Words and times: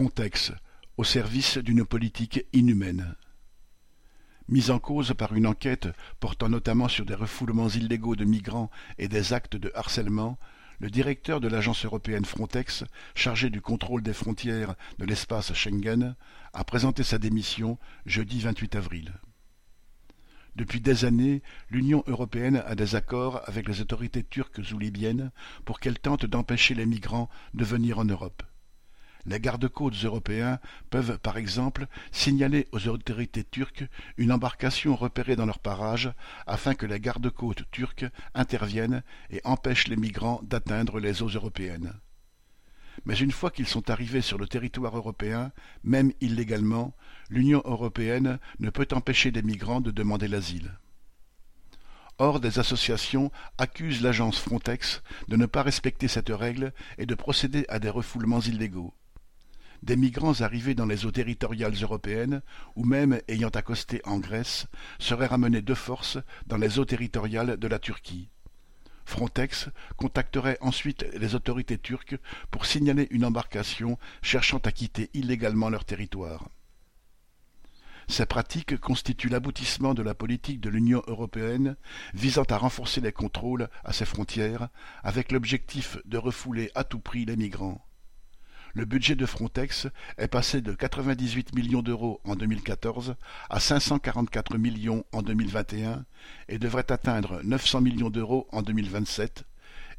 Frontex, 0.00 0.52
au 0.96 1.04
service 1.04 1.58
d'une 1.58 1.84
politique 1.84 2.46
inhumaine. 2.54 3.16
Mise 4.48 4.70
en 4.70 4.78
cause 4.78 5.12
par 5.12 5.34
une 5.34 5.46
enquête 5.46 5.88
portant 6.20 6.48
notamment 6.48 6.88
sur 6.88 7.04
des 7.04 7.14
refoulements 7.14 7.68
illégaux 7.68 8.16
de 8.16 8.24
migrants 8.24 8.70
et 8.96 9.08
des 9.08 9.34
actes 9.34 9.56
de 9.56 9.70
harcèlement, 9.74 10.38
le 10.78 10.88
directeur 10.88 11.38
de 11.38 11.48
l'agence 11.48 11.84
européenne 11.84 12.24
Frontex, 12.24 12.84
chargé 13.14 13.50
du 13.50 13.60
contrôle 13.60 14.02
des 14.02 14.14
frontières 14.14 14.74
de 14.98 15.04
l'espace 15.04 15.52
Schengen, 15.52 16.16
a 16.54 16.64
présenté 16.64 17.02
sa 17.02 17.18
démission 17.18 17.76
jeudi 18.06 18.40
28 18.40 18.76
avril. 18.76 19.12
Depuis 20.56 20.80
des 20.80 21.04
années, 21.04 21.42
l'Union 21.68 22.04
européenne 22.06 22.62
a 22.64 22.74
des 22.74 22.94
accords 22.94 23.42
avec 23.44 23.68
les 23.68 23.82
autorités 23.82 24.24
turques 24.24 24.62
ou 24.72 24.78
libyennes 24.78 25.30
pour 25.66 25.78
qu'elles 25.78 25.98
tentent 25.98 26.24
d'empêcher 26.24 26.74
les 26.74 26.86
migrants 26.86 27.28
de 27.52 27.66
venir 27.66 27.98
en 27.98 28.06
Europe. 28.06 28.42
Les 29.26 29.38
gardes-côtes 29.38 30.04
européens 30.04 30.58
peuvent, 30.88 31.18
par 31.18 31.36
exemple, 31.36 31.86
signaler 32.10 32.68
aux 32.72 32.88
autorités 32.88 33.44
turques 33.44 33.84
une 34.16 34.32
embarcation 34.32 34.96
repérée 34.96 35.36
dans 35.36 35.46
leur 35.46 35.58
parage 35.58 36.10
afin 36.46 36.74
que 36.74 36.86
les 36.86 37.00
gardes-côtes 37.00 37.70
turcs 37.70 38.04
interviennent 38.34 39.02
et 39.30 39.40
empêchent 39.44 39.88
les 39.88 39.96
migrants 39.96 40.40
d'atteindre 40.42 41.00
les 41.00 41.22
eaux 41.22 41.28
européennes. 41.28 41.92
Mais 43.04 43.18
une 43.18 43.32
fois 43.32 43.50
qu'ils 43.50 43.68
sont 43.68 43.90
arrivés 43.90 44.20
sur 44.20 44.38
le 44.38 44.46
territoire 44.46 44.96
européen, 44.96 45.52
même 45.84 46.12
illégalement, 46.20 46.94
l'Union 47.28 47.62
européenne 47.64 48.38
ne 48.58 48.70
peut 48.70 48.88
empêcher 48.92 49.30
des 49.30 49.42
migrants 49.42 49.80
de 49.80 49.90
demander 49.90 50.28
l'asile. 50.28 50.72
Or, 52.18 52.40
des 52.40 52.58
associations 52.58 53.30
accusent 53.56 54.02
l'agence 54.02 54.38
Frontex 54.38 55.02
de 55.28 55.36
ne 55.36 55.46
pas 55.46 55.62
respecter 55.62 56.08
cette 56.08 56.28
règle 56.28 56.74
et 56.98 57.06
de 57.06 57.14
procéder 57.14 57.64
à 57.68 57.78
des 57.78 57.88
refoulements 57.88 58.40
illégaux 58.40 58.92
des 59.82 59.96
migrants 59.96 60.40
arrivés 60.40 60.74
dans 60.74 60.86
les 60.86 61.06
eaux 61.06 61.10
territoriales 61.10 61.74
européennes 61.80 62.42
ou 62.76 62.84
même 62.84 63.20
ayant 63.28 63.48
accosté 63.48 64.00
en 64.04 64.18
Grèce 64.18 64.66
seraient 64.98 65.26
ramenés 65.26 65.62
de 65.62 65.74
force 65.74 66.18
dans 66.46 66.58
les 66.58 66.78
eaux 66.78 66.84
territoriales 66.84 67.56
de 67.56 67.68
la 67.68 67.78
Turquie. 67.78 68.28
Frontex 69.04 69.68
contacterait 69.96 70.58
ensuite 70.60 71.04
les 71.14 71.34
autorités 71.34 71.78
turques 71.78 72.16
pour 72.50 72.66
signaler 72.66 73.08
une 73.10 73.24
embarcation 73.24 73.98
cherchant 74.22 74.60
à 74.64 74.72
quitter 74.72 75.10
illégalement 75.14 75.68
leur 75.68 75.84
territoire. 75.84 76.48
Ces 78.06 78.26
pratiques 78.26 78.78
constituent 78.78 79.28
l'aboutissement 79.28 79.94
de 79.94 80.02
la 80.02 80.14
politique 80.14 80.60
de 80.60 80.68
l'Union 80.68 81.02
européenne 81.06 81.76
visant 82.12 82.44
à 82.50 82.56
renforcer 82.56 83.00
les 83.00 83.12
contrôles 83.12 83.68
à 83.84 83.92
ses 83.92 84.04
frontières 84.04 84.68
avec 85.02 85.32
l'objectif 85.32 85.98
de 86.04 86.18
refouler 86.18 86.70
à 86.74 86.84
tout 86.84 86.98
prix 86.98 87.24
les 87.24 87.36
migrants 87.36 87.84
le 88.74 88.84
budget 88.84 89.16
de 89.16 89.26
Frontex 89.26 89.88
est 90.18 90.28
passé 90.28 90.60
de 90.60 90.72
98 90.72 91.54
millions 91.54 91.82
d'euros 91.82 92.20
en 92.24 92.36
2014 92.36 93.16
à 93.48 93.60
544 93.60 94.58
millions 94.58 95.04
en 95.12 95.22
2021 95.22 96.04
et 96.48 96.58
devrait 96.58 96.90
atteindre 96.92 97.40
900 97.42 97.80
millions 97.80 98.10
d'euros 98.10 98.46
en 98.52 98.62
2027, 98.62 99.44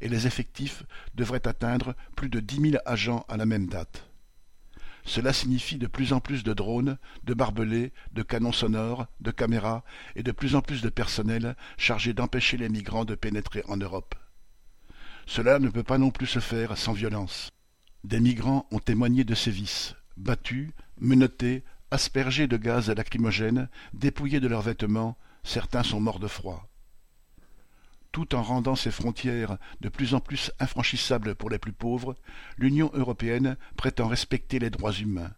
et 0.00 0.08
les 0.08 0.26
effectifs 0.26 0.84
devraient 1.14 1.46
atteindre 1.46 1.94
plus 2.16 2.28
de 2.28 2.40
10 2.40 2.70
000 2.70 2.82
agents 2.86 3.24
à 3.28 3.36
la 3.36 3.46
même 3.46 3.66
date. 3.66 4.08
Cela 5.04 5.32
signifie 5.32 5.78
de 5.78 5.88
plus 5.88 6.12
en 6.12 6.20
plus 6.20 6.44
de 6.44 6.52
drones, 6.52 6.96
de 7.24 7.34
barbelés, 7.34 7.92
de 8.12 8.22
canons 8.22 8.52
sonores, 8.52 9.06
de 9.20 9.32
caméras 9.32 9.84
et 10.14 10.22
de 10.22 10.32
plus 10.32 10.54
en 10.54 10.62
plus 10.62 10.80
de 10.80 10.88
personnel 10.88 11.56
chargé 11.76 12.12
d'empêcher 12.12 12.56
les 12.56 12.68
migrants 12.68 13.04
de 13.04 13.16
pénétrer 13.16 13.64
en 13.66 13.76
Europe. 13.76 14.14
Cela 15.26 15.58
ne 15.58 15.68
peut 15.68 15.82
pas 15.82 15.98
non 15.98 16.10
plus 16.10 16.26
se 16.26 16.38
faire 16.38 16.78
sans 16.78 16.92
violence. 16.92 17.50
Des 18.04 18.18
migrants 18.18 18.66
ont 18.72 18.80
témoigné 18.80 19.22
de 19.22 19.34
sévices, 19.34 19.94
battus, 20.16 20.70
menottés, 20.98 21.62
aspergés 21.92 22.48
de 22.48 22.56
gaz 22.56 22.90
lacrymogène, 22.90 23.68
dépouillés 23.92 24.40
de 24.40 24.48
leurs 24.48 24.62
vêtements, 24.62 25.16
certains 25.44 25.84
sont 25.84 26.00
morts 26.00 26.18
de 26.18 26.26
froid. 26.26 26.68
Tout 28.10 28.34
en 28.34 28.42
rendant 28.42 28.74
ses 28.74 28.90
frontières 28.90 29.56
de 29.80 29.88
plus 29.88 30.14
en 30.14 30.20
plus 30.20 30.50
infranchissables 30.58 31.36
pour 31.36 31.48
les 31.48 31.58
plus 31.58 31.72
pauvres, 31.72 32.16
l'Union 32.58 32.90
européenne 32.92 33.56
prétend 33.76 34.08
respecter 34.08 34.58
les 34.58 34.70
droits 34.70 34.92
humains. 34.92 35.32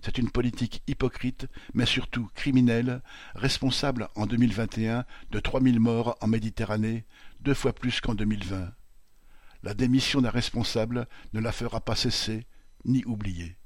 C'est 0.00 0.18
une 0.18 0.30
politique 0.30 0.84
hypocrite, 0.86 1.48
mais 1.74 1.86
surtout 1.86 2.30
criminelle, 2.36 3.02
responsable 3.34 4.08
en 4.14 4.26
2021 4.26 5.04
de 5.32 5.40
3000 5.40 5.80
morts 5.80 6.16
en 6.20 6.28
Méditerranée, 6.28 7.04
deux 7.40 7.54
fois 7.54 7.72
plus 7.72 8.00
qu'en 8.00 8.14
2020. 8.14 8.70
La 9.66 9.74
démission 9.74 10.20
d'un 10.20 10.30
responsable 10.30 11.08
ne 11.32 11.40
la 11.40 11.50
fera 11.50 11.80
pas 11.80 11.96
cesser 11.96 12.46
ni 12.84 13.02
oublier. 13.04 13.56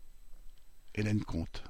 Hélène 0.94 1.22
Comte 1.22 1.62